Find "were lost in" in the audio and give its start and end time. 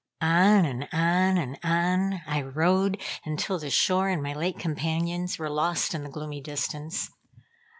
5.37-6.01